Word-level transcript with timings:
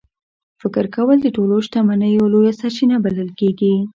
فکر 0.61 0.85
کول 0.95 1.17
د 1.21 1.27
ټولو 1.35 1.55
شتمنیو 1.65 2.31
لویه 2.33 2.53
سرچینه 2.59 2.95
بلل 3.03 3.29
کېږي. 3.39 3.73